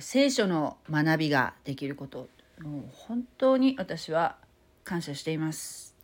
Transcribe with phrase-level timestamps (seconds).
[0.00, 2.28] 聖書の学びができること
[2.60, 4.36] もう本当に私は
[4.84, 5.94] 感謝しています。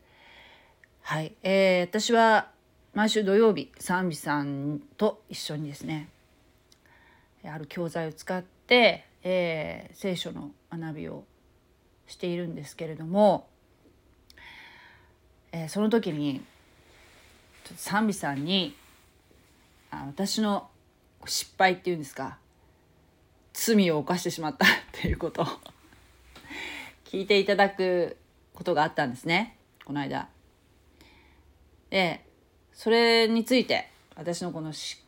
[1.03, 2.51] はい、えー私は
[2.93, 6.09] 毎週土曜日賛美さんと一緒にですね
[7.45, 11.25] ある教材を使って、えー聖書の学びを
[12.07, 13.49] しているんですけれども、
[15.53, 16.43] えーその時に
[17.65, 18.75] ちょっと賛美さんに
[19.91, 20.69] あ私の
[21.27, 22.39] 失敗っていうんですか
[23.63, 25.47] 罪を犯してしまったっていうことを
[27.05, 28.17] 聞いていただく
[28.55, 30.29] ことがあったんですねこの間。
[31.91, 32.25] で
[32.73, 35.03] それについて私のこの失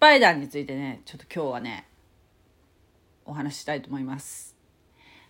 [0.00, 1.86] 敗談についてねちょっと今日はね
[3.24, 4.56] お話ししたいと思います。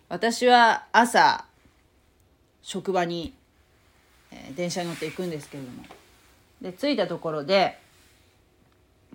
[0.09, 1.45] 私は朝
[2.62, 3.34] 職場に、
[4.30, 5.84] えー電車に乗って行くんですけれども
[6.62, 7.79] で着いたところで、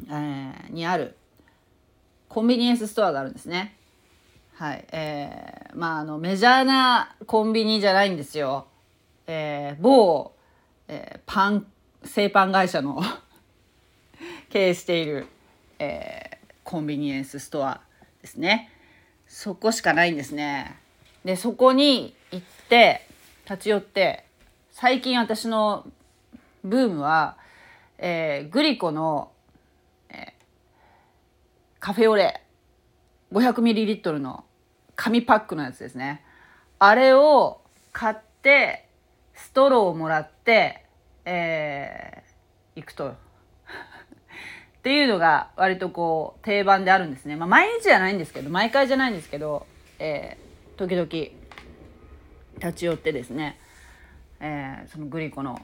[0.07, 1.15] えーにある
[2.33, 3.75] コンビニエンスストアがあるんですね。
[4.53, 8.67] はい、えーまああのメジャーなコンビニじゃないんですよ。
[9.27, 10.31] えー某、
[10.87, 11.67] えーパン
[12.05, 13.01] 製パン会社の
[14.49, 15.27] 経営している、
[15.77, 17.81] えーコンビニエンスストア
[18.21, 18.71] ですね。
[19.27, 20.77] そこしかないんですね。
[21.25, 23.05] でそこに行って
[23.43, 24.23] 立ち寄って
[24.71, 25.85] 最近私の
[26.63, 27.35] ブームは、
[27.97, 29.33] えーグリコの、
[31.81, 32.39] カフェオレ。
[33.33, 34.45] 500ml の
[34.95, 36.23] 紙パックのやつですね。
[36.77, 37.59] あれを
[37.91, 38.87] 買って
[39.33, 40.85] ストローをもらって
[41.25, 43.09] えー行くと。
[43.09, 43.15] っ
[44.83, 47.35] ていうのが割とこう定番であるんですね。
[47.35, 49.65] まあ毎日じゃないんですけど毎回じゃないんですけど、
[49.97, 51.07] えー時々
[52.63, 53.59] 立ち寄ってですね、
[54.39, 55.59] えーそのグリコの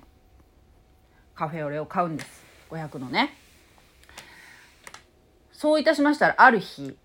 [1.35, 2.43] カフェオレを買うんです。
[2.71, 3.35] 500のね。
[5.57, 6.95] そういたしましたらある日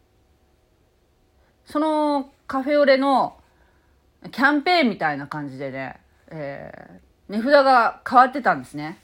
[1.65, 3.35] そのカフェオレの
[4.31, 5.97] キャンペーンみたいな感じでね、
[6.29, 8.99] えー値札が変わってたんですね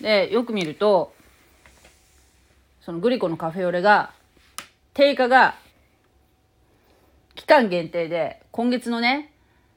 [0.00, 1.14] でよく見ると
[2.80, 4.10] そのグリコのカフェオレが
[4.92, 5.54] 定価が
[7.36, 9.32] 期間限定で今月のね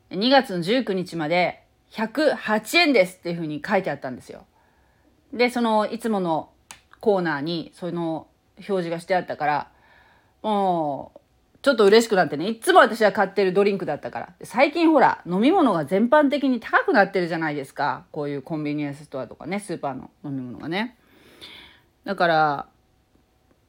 [0.10, 4.46] 2月の19日まで108円ですっていうふうに書いてあったんですよ。
[5.34, 6.50] でそのいつもの
[7.00, 8.28] コーナーにその
[8.60, 9.72] 表示がしてあったから
[10.44, 11.20] もう
[11.62, 12.48] ちょっと嬉しくなってね。
[12.48, 14.34] いつも私は買ってるドリンクだったから。
[14.44, 18.06] 最近ほら飲み物が全般的に高くなってるじゃないですか。
[18.12, 20.98] こういうコンビニエンスストアとかねスーパーの飲み物がね。
[22.06, 22.68] だから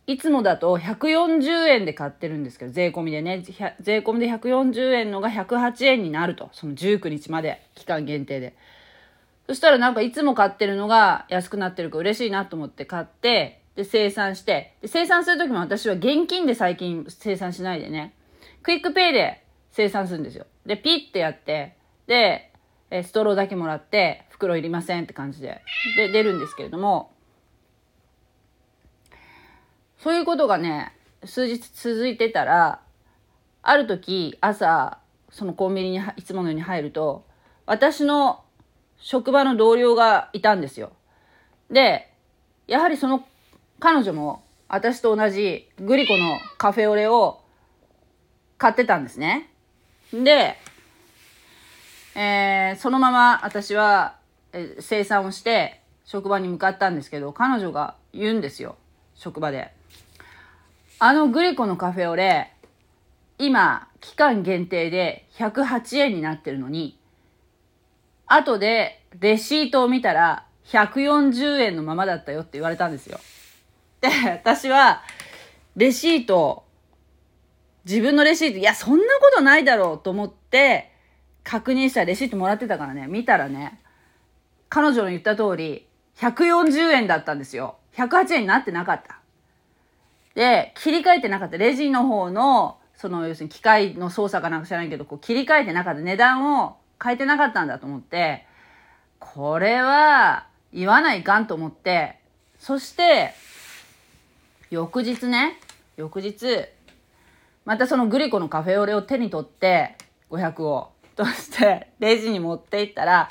[0.06, 3.42] いつもだと140円で買ってるんですけど税込みでね。
[3.80, 6.48] 税込みで140円のが108円になると。
[6.52, 8.54] その19日まで期間限定で。
[9.48, 14.74] そしたらなんかいつも買ってるのが安くなってるから嬉しいなと思って買ってで精算して。
[14.82, 18.14] で精算する時も私は現金で最近精算しないでね。
[18.62, 20.46] QUICPay で精算するんですよ。
[20.66, 21.76] でピッてやって。
[22.06, 22.50] で
[22.90, 25.62] ストローだけもらって袋いりませんって感じで。
[25.96, 27.12] で出るんですけれども。
[29.98, 32.80] そういうことがね数日続いてたら
[33.62, 34.98] ある時朝
[35.30, 37.26] そのコンビニにいつものように入ると
[37.66, 38.42] 私の
[38.96, 40.92] 職場の同僚がいたんですよ。
[41.70, 42.10] で
[42.66, 43.24] やはりその
[43.80, 47.40] 彼女も私と同じグリコのカフェオレを
[48.58, 49.50] 買ってたんですね。
[50.12, 50.56] で、
[52.14, 54.16] えーそのまま私は、
[54.52, 58.76] え生産をして職場に向かったんですけど彼女が言うんですよ
[59.14, 59.72] 職場で。
[60.98, 62.52] あのグリコのカフェオレ
[63.38, 66.98] 今期間限定で108円になってるのに
[68.26, 73.18] 後でレシートを見たら140円のままだったよって言われたんですよ。
[74.00, 75.02] で私は
[75.76, 76.64] レシート
[77.84, 80.90] 自分のレシートいやそんなことないだろうと思って
[81.44, 83.80] 確認したらレシートもらってたからね見たらね
[84.68, 85.86] 彼女の言った通り
[86.18, 87.76] 140円だったんですよ。
[87.96, 89.18] 108円になってなかった。
[90.34, 91.56] で切り替えてなかった。
[91.56, 96.00] レジの方のその要するに機械の操作かなんか知らないけどこう切り替えてなかった。
[96.00, 98.46] 値段を変えてなかったんだと思って
[99.18, 102.18] これは言わないかんと思って
[102.58, 103.32] そして
[104.70, 105.58] 翌日ね
[105.96, 106.64] 翌日
[107.64, 109.96] またそのグリコのカフェオレを手に取って
[110.30, 113.28] 500をとしてレジに持って行ったら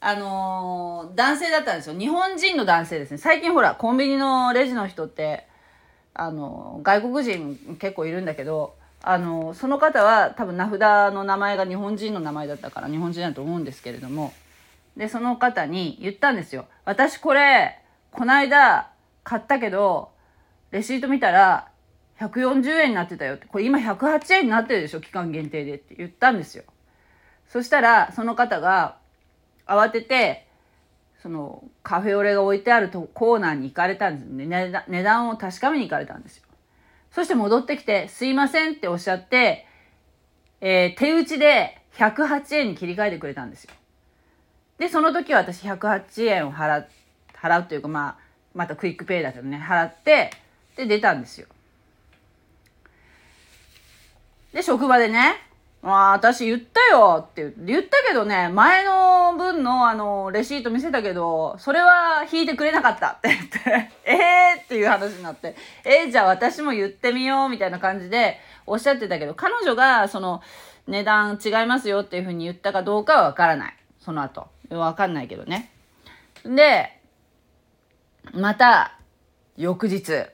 [0.00, 1.98] あのー男性だったんですよ。
[1.98, 3.18] 日本人の男性ですね。
[3.18, 5.46] 最近ほらコンビニのレジの人って
[6.14, 10.80] あの外国人結構いるんだけどあのその方は多分名札
[11.12, 14.32] の名前が日本人の名前だったから日本人だと思うんですけれども
[14.96, 17.78] でその方に言ったんですよ「私これ
[18.10, 18.90] こないだ
[19.22, 20.10] 買ったけど
[20.70, 21.68] レシート見たら
[22.20, 26.64] 140円になってたよって、これ今108円になってるでしょ期間限定でって言ったんですよ。
[27.48, 28.98] そしたら、その方が
[29.66, 30.46] 慌てて、
[31.22, 34.46] そのカフェオレが置いてあるとコーナーに行かれたんですね
[34.86, 35.02] 値。
[35.02, 36.44] 段を確かめに行かれたんですよ。
[37.10, 39.66] そして戻ってきて、すいませんっておっしゃって、
[40.60, 43.72] えー、手打ちで108円に切り替えてくれたんですよ。
[44.78, 46.84] で、その時は私108円を払、
[47.34, 48.16] 払うというか、まあ、
[48.54, 50.30] また QUICPay だけどね、払って、
[50.78, 51.48] で、出たんですよ。
[54.52, 55.34] で、職場でね、
[55.82, 70.42] まあ、私言ったよって言ったけどね、前の分のあの、レシート見せたけど、それは引いてくれなかったって言って、 ええっていう話になって、えー、じゃあ私も言ってみようみたいな感じでおっしゃってたけど、彼女がその
[70.86, 73.76] 値段違いますよっていうふうに言ったかどうかはわからない。
[73.98, 74.48] その後。
[74.70, 75.72] わかんないけどね。
[76.44, 76.98] で、
[78.32, 78.98] また、
[79.56, 80.26] 翌日、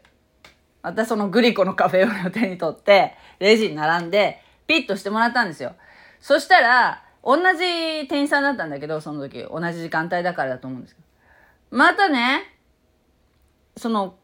[0.84, 5.74] またそのグリコのカフェオレを手に取って、レジに並んで、ピッとしてもらったんですよ。
[6.20, 11.06] そしたら、同じ店員さんだったんだけど、その時、同じ時間帯だからだと思うんですけど。
[11.78, 12.54] またね、
[13.78, 14.16] その、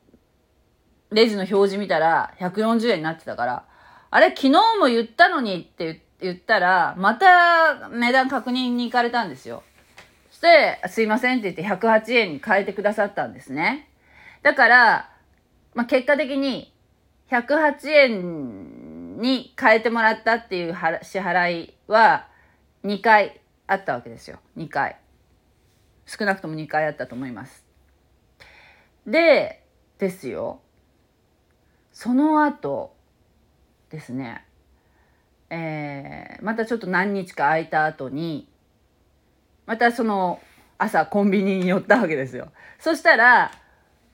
[1.11, 3.65] レジの表示見たら140円になってたから、
[4.11, 9.63] あれ昨日も言ったのにって言ったら、また値段確認に行かれたんですよ。
[10.31, 13.89] そして、すいませんって言って108円に変えてくださったんですね。
[14.43, 15.11] だから、
[15.75, 16.73] まあ、結果的に
[17.31, 22.27] 108円に変えてもらったっていう支払いは
[22.85, 24.41] 2回あったわけですよ。
[24.57, 24.97] 2回。
[26.07, 27.65] 少なくとも2回あったと思います。
[29.07, 29.65] で、
[29.99, 30.61] ですよ。
[31.93, 32.97] その後
[33.91, 34.45] ですね、
[35.51, 38.49] えー、またちょっと何日か空いた後に、
[39.67, 40.41] またその
[40.79, 42.51] 朝コンビニに寄ったわけですよ。
[42.79, 43.53] そしたら、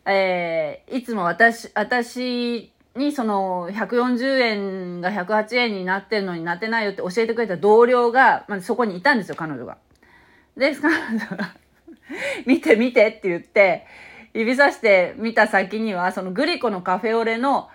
[0.06, 9.79] えー、いつも私、私にその140円が108円になってるのになってないよって教えてくれた同僚が、まあ、そこにいたんですよ、彼女が。
[10.56, 11.55] で、彼女が
[12.47, 13.87] 見て見てって言って、
[14.32, 17.69] 指さして見た先には、そのグリコのカフェオレの、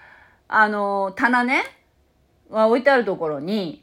[0.48, 1.64] あの、棚ね、
[2.50, 3.81] は置いてあるところに、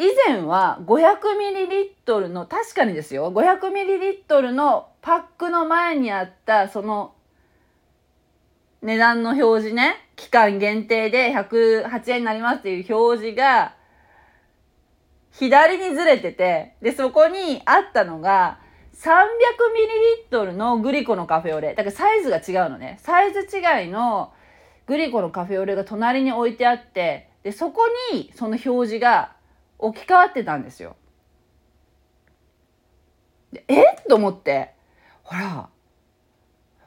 [0.00, 7.12] 以前は 500ml の、確かにですよ、500ml のパックの前にあった、その
[8.80, 13.74] 値段の表示ね、期間限定で108円になりますっていう表示が、
[15.32, 18.58] 左にずれてて、で、そこにあったのが、
[18.94, 21.74] 300ml のグリコのカフェオレ。
[21.74, 22.98] だからサイズが違うのね。
[23.02, 24.32] サイズ違いの
[24.86, 27.82] グリコのカフェオレが隣に置いてあって、で、そこ
[28.14, 29.32] にその表示が
[29.80, 30.96] 置き換わってたんですよ。
[33.68, 33.84] え？
[34.08, 34.74] と思って、
[35.22, 35.68] ほら、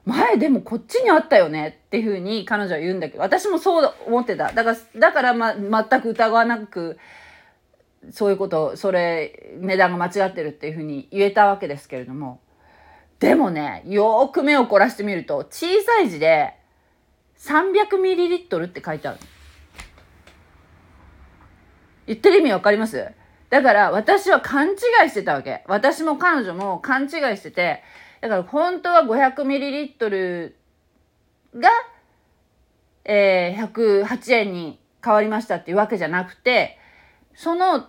[0.05, 1.79] 前でもこっちにあったよね？
[1.85, 4.51] っていうふうに彼女は言うんだけど、私もそう思ってた。
[4.51, 6.97] だから、だからま、全く疑わなく、
[8.11, 12.41] そういうこと、それ、値段が間違ってるっていうふうに言えたわけですけれども、
[13.19, 16.53] でもね、よーく目を凝らしてみると、小さい字で、
[17.37, 19.19] 300ml って書いてある。
[22.07, 23.11] 言ってる意味わかります？
[23.49, 24.73] だから私は勘違
[25.05, 25.63] いしてたわけ。
[25.67, 27.83] 私も彼女も勘違いしてて、
[28.21, 30.53] だから本当は 500ml
[31.55, 31.69] が、
[33.05, 36.79] えー、108円に変わりましたっていうわけじゃなくて、
[37.35, 37.87] その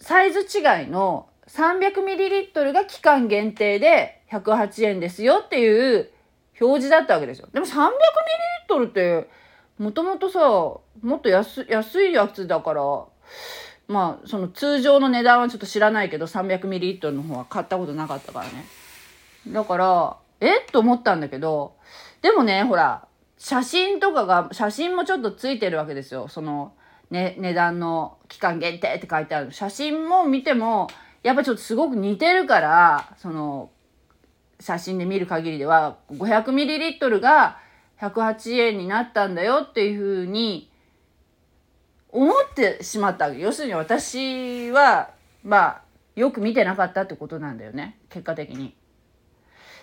[0.00, 6.10] サイズ違いの 300ml が期間限定で108円ですよっていう
[6.60, 7.48] 表示だったわけですよ。
[7.52, 9.28] でも 300ml って
[9.78, 12.82] もともとさ、もっと安安いやつだから、
[13.86, 18.64] まあ、その通常の値段はちょっと知らないけど、300ml の方は買ったことなかったからね。
[19.48, 20.60] だから、え？
[20.72, 21.74] と思ったんだけど、
[22.20, 23.06] でもね、ほら、
[23.38, 26.28] 写真とかが、写真もちょっとついてるわけですよ。
[26.28, 26.74] その、
[27.10, 29.52] ね、値段の期間限定って書いてある。
[29.52, 30.88] 写真も見ても、
[31.22, 33.70] やっぱちょっとすごく似てるから、その、
[34.60, 37.58] 写真で見る限りでは、500ml が
[38.00, 40.70] 108円になったんだよっていうふうに
[42.10, 43.38] 思ってしまったわけ。
[43.38, 45.10] 要するに私は
[45.44, 45.82] まあ
[46.16, 47.98] よく見てなかったってことなんだよね。
[48.08, 48.74] 結果的に。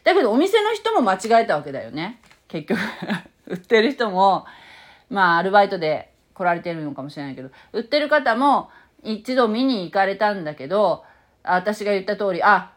[0.04, 2.22] だけどお店の人も間違えたわけだよね。
[2.48, 2.80] 結局
[3.48, 4.46] 売ってる人も
[5.10, 8.70] まあアルバイトで来られてるのかもしれないけど売ってる方も
[9.04, 11.04] 一度見に行かれたんだけど
[11.44, 12.74] 私が言った通りあ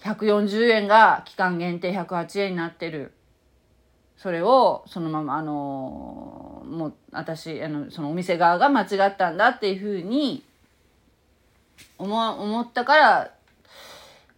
[0.00, 3.13] 140円が期間限定108円になってる
[4.16, 10.42] それをそのままあのもう私あのそのお店側が間違ったんだっていうふうに
[11.98, 13.30] 思思ったから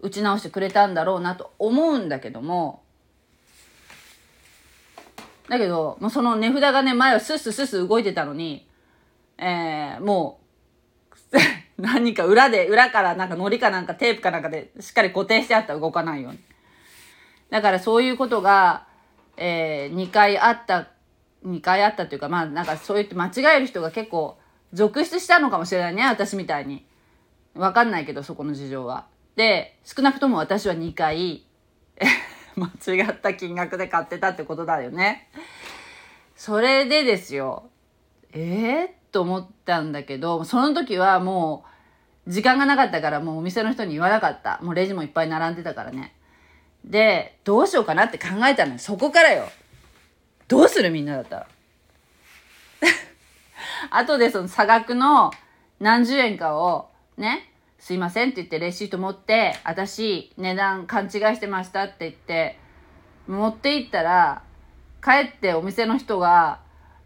[0.01, 2.81] 打ち直してくれたんだろうなと思うんだけども
[5.49, 8.67] だけど、もうその値札がね、前はスッススッス動いてたのに、
[9.39, 10.41] えー、も
[11.33, 11.37] う、
[11.81, 16.39] 何か裏で、裏からなんか糊かなんかテープかなんかでしっかり固定してあったら動かないように。
[17.51, 18.87] だからそういうことが、
[19.37, 20.89] えー、2回あった、
[21.45, 24.39] 2回あったというか、まあなんかそう言って間違える人が結構
[24.73, 26.87] 続出したのかもしれないね、私みたいに。
[27.55, 29.07] わかんないけど、そこの事情は。
[29.37, 31.45] で、少なくとも私は2回、
[32.57, 35.31] 間違った金額で買ってたってことだよね。
[36.37, 37.71] それでですよ。
[38.33, 41.65] えー、と思ったんだけど、その時はも
[42.27, 44.59] う、時間がなかったからもうお店の人に言わなかった。
[44.63, 46.16] もうレジもいっぱい並んでたからね。
[46.87, 48.79] で、どうしようかなって考えたのよ。
[48.79, 49.49] そこからよ。
[50.49, 51.47] どうするみんなだったら。
[53.91, 55.33] 後でその差額の
[55.81, 62.59] 何十円かをね、すいませんって言ってレシート持って、私値段勘違いしてましたって言って、
[63.27, 64.43] 持って行ったら、
[65.03, 66.61] 帰ってお店の人が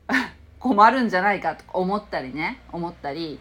[0.58, 3.40] 困るんじゃないかと思ったりね、思ったり、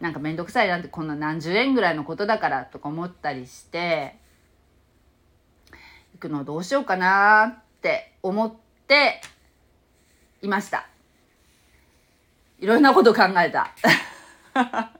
[0.00, 4.18] なんかめんどくさいなんてこんな何十円ぐらいのことだからとか思ったりして、
[6.22, 8.52] くのどうしようかなって思っ
[8.86, 9.20] て
[10.40, 10.86] いました。
[12.60, 13.72] いろんなこと考えた。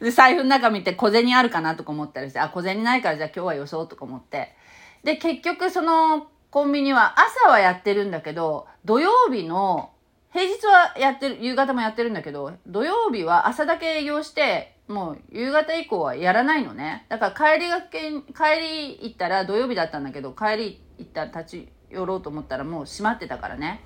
[0.00, 4.56] で、財布の中見て小銭あるかなとか思ったりして、あ、小銭ないからじゃあ今日はよそうとか思って。
[5.02, 9.90] で、結局そのコンビニは朝はやってるんだけど、土曜日の、
[10.34, 17.06] 平日はやってる、夕方もやってるんだけど、土曜日は朝だけ営業して、もう夕方以降はやらないのね。
[17.08, 23.84] だから帰りがけ、帰り行ったら土曜日だったんだけど、帰り行ったら立ち寄ろうと思ったらもう閉まってたからね。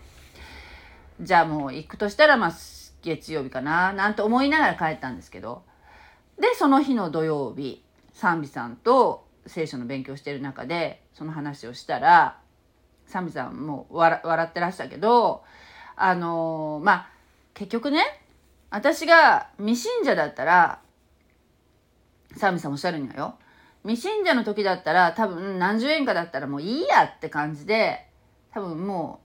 [1.20, 2.52] じゃあもう行くとしたらまあ
[3.02, 5.64] 月曜日かな、なんて思いながら帰ったんですけど、
[6.40, 12.38] で、その日の土曜日、賛美さんと聖書の勉強してる中で、その話をしたら、
[13.04, 15.44] 賛美さんも笑ってらしたけど、
[15.98, 17.08] あのー、まあ、
[17.54, 18.04] 結局ね、
[18.70, 20.80] 私が未信者だったら、
[22.36, 23.34] 賛美さんおっしゃるにはよ、
[23.84, 28.06] 未信者の時だったら多分何十円かだったらもういいやって感じで、
[28.52, 29.20] 多分も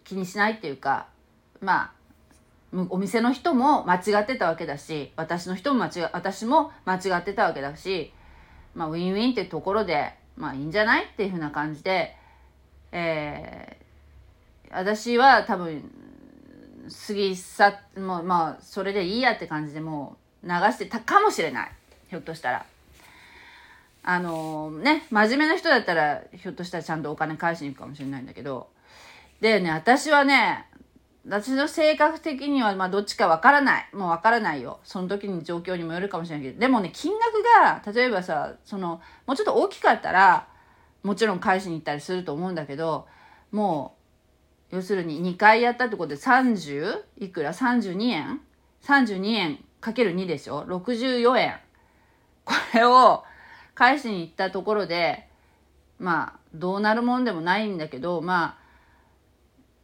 [0.00, 1.08] う気にしないっていうか、
[1.60, 1.92] ま
[2.72, 8.12] あ、お店の人も間違ってたわけだし私の人も間違私も間違ってたわけだし、
[8.74, 12.16] まあ、ウィンウィンってところでまあいいんじゃないっていうふうな感じで、
[12.92, 13.79] え、
[14.70, 15.82] 私は多分
[17.06, 21.72] 過ぎ去もうまあそれでいいやって感じでもう流してたかもしれない
[22.08, 22.66] ひょっとしたら。
[24.02, 28.68] あのー、ね真面目な人だったらひょっとしたらちゃんとお金返しに行くかもしれないんだけど
[29.42, 30.64] でね私はね
[31.26, 33.88] 私の性格的にはまあどっちかわからない。
[33.92, 34.80] もうわからないよ。
[34.84, 36.60] その時に状況にもよるかもしれないけど。
[36.60, 40.48] でもね、金額が、例えばさ、その、もうちょっと大きかったら、
[41.02, 43.06] もちろん返しに行ったりすると思うんだけど、
[43.52, 43.99] もう、
[44.70, 48.40] 要するに2回やったってことで30いくら ?32 円
[48.82, 51.56] ?32 円かける2でしょ ?64 円。
[52.44, 53.24] これを
[53.74, 55.26] 返しに行ったところで、
[55.98, 58.60] まあ、どうなるもんでもないんだけど、まあ、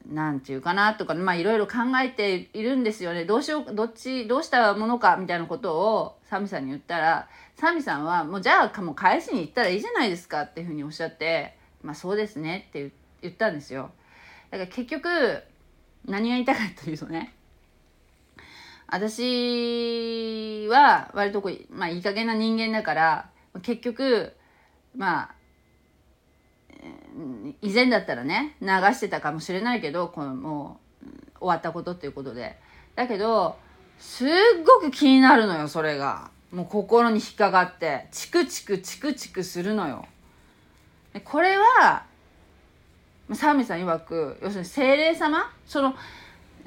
[0.08, 3.24] なんていうかなとか、まあいろいろ考えているんですよね。
[3.24, 13.90] どうしよう、どっち、どうしたものかみたいなことをサミさんに言ったら、サミさんはもうじゃあもう返しに行ったらいいじゃないですかっていうふうにおっしゃって、まあそうですねって言ったんですよ。
[14.50, 15.42] だから結局、
[16.06, 17.34] 何が言いたかというとね、
[18.88, 23.30] 私は割とこう、まあいい加減な人間だから、
[23.62, 24.32] 結局、
[24.94, 25.36] まあ
[27.62, 32.58] 以前だったらね流してたかもしれないけどこのもう終わったことっていうことで。
[32.94, 33.56] だけど
[33.98, 34.28] すっ
[34.64, 36.30] ごく気になるのよそれが。
[36.52, 40.06] もう心に引っかかってチクチクチクチクするのよ。
[41.24, 42.04] これは
[43.32, 45.50] サーミさん曰く要するに精霊様？
[45.66, 45.94] その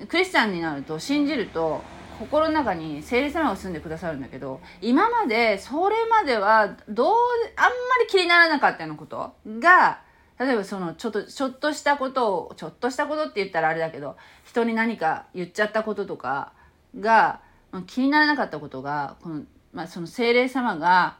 [0.08, 1.82] クリスチャンになると信じると
[2.20, 7.16] 心の中に精霊様が住んでくださるんだけど今までそれまではどう
[7.56, 9.34] あんまり気にならなかったようなこと？
[9.60, 10.01] が
[10.38, 16.54] 例えばそのちょっとちょっとしたことをちょっとしたことって言ったらあれだけど人に何か言っちゃったこととか
[17.00, 17.42] が
[17.88, 21.18] 気にならなかったことがこの、まあ、その精霊様が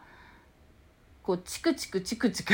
[1.22, 2.54] こうチクチクチクチク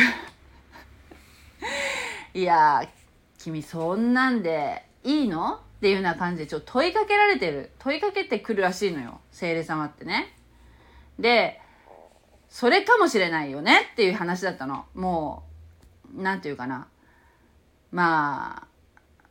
[2.36, 2.86] いや
[3.38, 5.56] 君そんなんでいいの？
[5.56, 7.72] っていうような感じでちょっと問いかけられてる。
[7.80, 9.22] 問いかけてくるらしいのよ。
[9.32, 10.36] 精霊様ってね。
[11.18, 11.62] で
[12.50, 14.86] それかもしれないよねっていう話だったの。
[14.96, 15.44] も
[16.14, 16.88] う何て言うかな。
[17.94, 18.68] まあ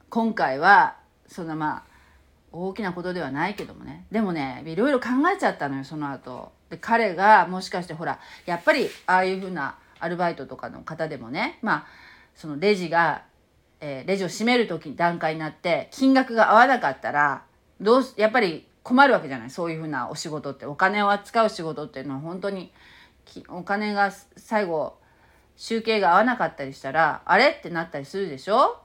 [0.08, 0.96] 今回は
[1.28, 1.82] そんなまあ
[2.52, 4.06] 大きなことではないけどもね。
[4.10, 6.52] でもねいろいろ考えちゃったのよその後。
[6.70, 11.58] で彼がもしかしてほらやっぱりああいうふうなアルバイトとかの方でもね。
[11.60, 11.86] まあ
[12.34, 13.22] そのレジが
[13.80, 17.42] えー、レジを閉める時段階になって金額が合わなかったら
[17.82, 19.50] どうやっぱり困るわけじゃない？
[19.50, 20.64] そういうふうなお仕事って。
[20.64, 22.72] お金を扱う仕事っていうのは本当に
[23.48, 24.96] お金が最後
[25.56, 27.48] 集計が合わなかったりしたらあれ？
[27.48, 28.78] ってなったりするでしょ？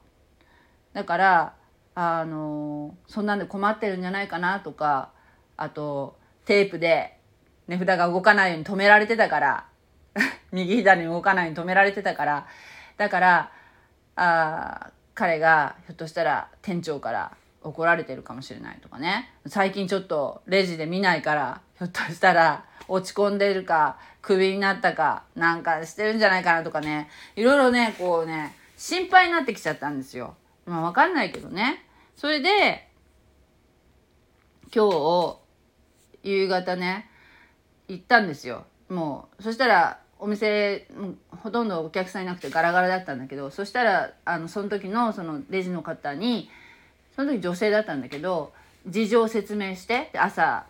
[0.92, 1.54] だから
[1.96, 5.12] あのそんなんで困ってるんじゃないかなとか
[5.56, 7.18] あとテープで
[7.68, 9.66] 値札が動かないように止められてたから
[10.52, 12.48] 右左に動かないように止められてたから
[13.00, 13.52] だから
[14.18, 17.32] あ彼がひょっとしたら店長から
[17.64, 30.36] 怒られてるかもしれないとかね最近ちょっとレジで見ないからひょっとしたら落ち込んでるかクビになったかなんかしてるんじゃないかなとかねいろいろねこうね心配になってきちゃったんですよ。
[30.66, 31.86] まあわかんないけどね。
[32.16, 32.90] それで
[34.74, 35.38] 今日
[36.24, 37.10] 夕方ね
[37.88, 38.66] 行ったんですよ。
[38.90, 40.86] もうそしたらお店
[41.42, 46.50] ほとんどお客さんいなくてガラガラだったんだけどそしたらあのその時のそのレジの方に
[47.16, 48.52] その時女性だったんだけど
[48.86, 50.66] 事情を説明して朝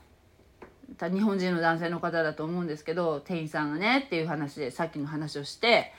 [1.00, 5.94] 日本人の男性の方だと思うんですけど店員さんがねっていう話でさっきの話をして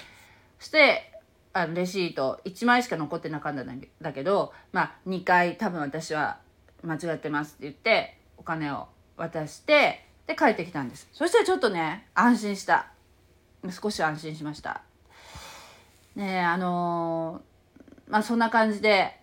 [0.58, 1.12] そして
[1.52, 6.38] あのレシート1枚しか残ってなかったんだけどまあ2回多分私は
[6.82, 11.08] 間違ってますって言ってお金を渡してで帰ってきたんです。
[11.12, 12.86] そしたらちょっとね安心した。
[13.70, 14.82] 少し安心しました。
[16.16, 19.20] ねあのー、まあそんな感じで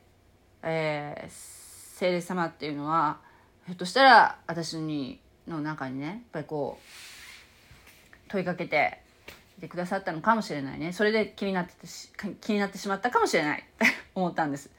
[0.63, 3.19] えー、聖霊様っていうのは
[3.65, 8.99] ひょっとしたら私にの中にねやっぱりこう問いかけて
[9.57, 10.91] いてくださったのかもしれないね。
[10.91, 11.87] それで気になってて
[12.41, 13.63] 気になってしまったかもしれない。
[14.13, 14.69] 思ったんです。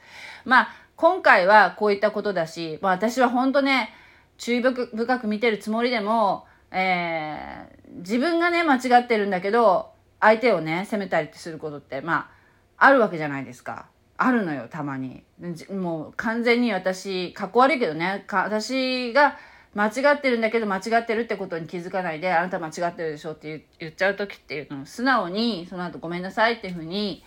[0.45, 3.93] まあ今回はこういったことだし、まあ、私は本当ね
[4.37, 12.29] 注意深く見てるつもりでも、えー、自分がね間違ってるんだけど相手をね責めたりすることってま
[12.77, 13.87] ああるわけじゃないですか。
[14.21, 15.23] あるのよたまに。
[15.71, 18.25] もう完全に私かっこ悪いけどね。
[18.29, 19.37] 私が
[19.75, 24.81] 間違ってるんだけど間違ってるってことに気づかないであなた間違ってるでしょって言っちゃう時っていうの。
[24.81, 27.23] を素直にその後ごめんなさいっていうふうに、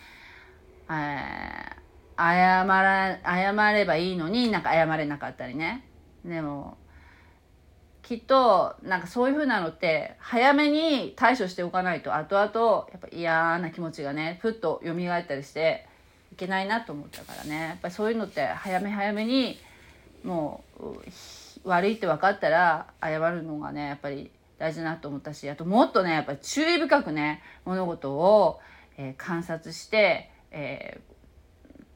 [0.91, 5.87] えー、謝ら謝ればいいのになんか謝れなかったりね。
[6.25, 6.77] でも
[8.03, 15.87] きっとなんかそういうふうなのって早めに対処しておかないと後々やっぱ嫌な気持ちがねふっと蘇ったりして
[16.33, 17.61] いけないなと思ったからね。
[17.69, 19.59] やっぱりそういうのって早め早めに
[20.25, 20.97] もう
[21.65, 28.61] 悪いって分かったら謝るのがねやっぱり大事だなと思ったしあともっとねやっぱり注意深くね物事を、
[28.97, 31.01] えー、観察して、え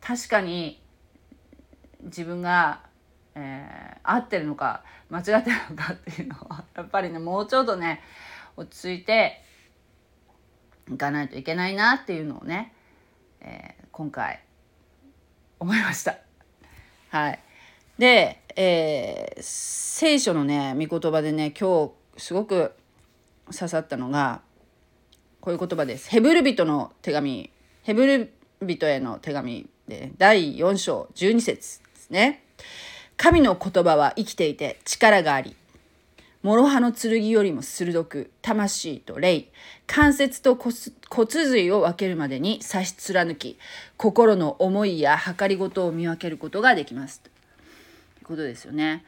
[0.00, 0.80] ー、確かに
[2.06, 2.80] 自分が、
[3.38, 8.00] えー、合ってるのか間違ってるのかっていうのはやっぱりねもうちょっとね
[8.56, 9.42] 落ち着いて
[10.90, 12.72] いかないといけないなっていうのをね、
[13.40, 14.40] えー、今回
[15.58, 16.18] 思いました。
[17.10, 17.40] はい。
[17.98, 22.72] で、えー、聖書のね御言葉でね今日すごく
[23.52, 24.40] 刺さったのが
[25.40, 26.08] こういう言葉です。
[26.08, 27.50] ヘブル人の手紙
[27.82, 32.42] ヘブル人への手紙で第4章12節ですね。
[33.16, 35.56] 神の言葉は生きていて力があり
[36.42, 39.46] 諸刃の剣よりも鋭く魂と霊
[39.88, 43.58] 関節と骨髄を分けるまでに差し貫き
[43.96, 47.32] 心の思いや計りごとを見分けることができますとい
[48.22, 49.04] うことですよね。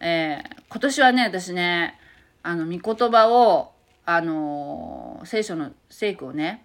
[0.00, 1.98] えー、今年はね私ね
[2.42, 3.72] あの御言葉を
[4.04, 6.64] あのー、聖書の聖句をね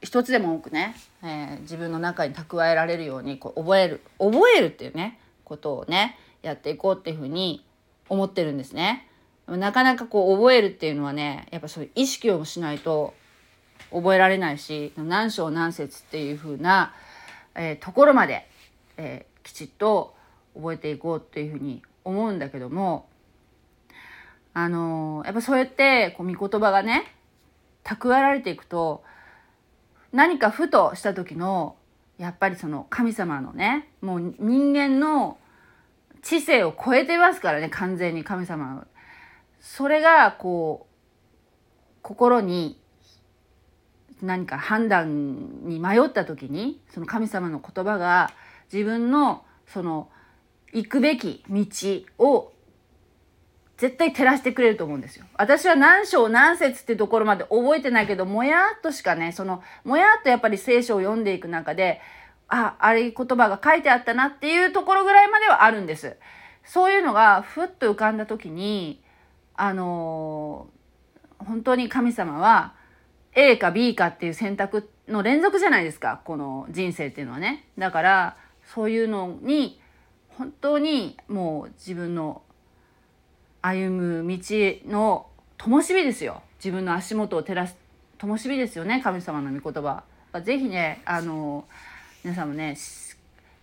[0.00, 7.64] 一つでも多くね、えー、自分の中に蓄えられるようにこう覚える覚えるっていうねことをねやっていこうっていうふうに
[8.08, 9.08] 思ってるんですね。
[9.48, 13.12] なかなかこう覚えるっていうのはねやっぱそういう意識をしないと
[13.90, 16.94] 覚えられないし何章何節っていうふうな、
[17.54, 18.48] えー、ところまで、
[18.96, 20.14] えー、きちっと
[20.54, 23.08] 覚えていこうっていうふうに思うんだけども
[24.54, 27.04] あのー、やっぱそうやってこう御言葉がね
[27.84, 29.02] 蓄えられていくと
[30.12, 31.76] 何かふとした時の
[32.18, 35.38] やっぱりその神様のねもう人間の
[36.22, 38.86] 知性を超えてますからね完全に神様の。
[39.60, 40.92] それがこう
[42.02, 42.78] 心に
[44.20, 48.30] 何か判断に迷った時にその神様の言葉が
[48.72, 50.08] 自分のその
[50.72, 51.64] 行くべき道
[52.18, 52.52] を
[53.76, 55.24] 絶対照らしてくれると思うんですよ。
[55.36, 62.00] 私は何章何節ってところまで覚えてないけどもやっとしかねそのもやっとやっぱり聖書を読んでいく中で
[62.54, 66.16] あ、あれ言葉が書いてあったなっていうところぐらいまではあるんです。
[66.64, 69.02] そういうのがふっと浮かんだ時に、
[69.54, 72.74] あのー、本当に神様は
[73.34, 78.36] A か B かっていう選択の連続じゃないですかこの人生っていうのはねだから
[78.74, 79.80] そういうのに
[80.28, 82.42] 本当にもう自分の
[83.62, 84.38] 歩む道
[84.86, 86.42] の灯火ですよ。
[86.58, 87.76] 自分の足元を照らす
[88.18, 89.00] 灯火ですよね。
[89.02, 90.04] 神様の御言葉。
[90.40, 91.64] 是非ねあの
[92.24, 92.76] 皆さんもね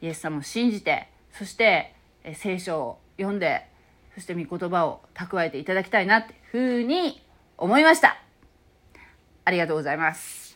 [0.01, 1.93] イエス様を信じてそして
[2.35, 3.65] 聖書を読んで
[4.15, 7.21] そして御言葉を蓄えていただきたいなっていうふうに
[7.57, 8.21] 思いました。
[9.45, 10.48] ありがとうございます。